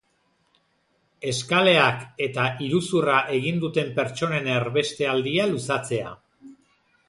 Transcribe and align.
Eskaleak 1.31 2.01
eta 2.29 2.47
iruzurra 2.69 3.19
egin 3.35 3.63
duten 3.67 3.95
pertsonen 4.03 4.53
erbestealdia 4.57 5.49
luzatzea. 5.57 6.19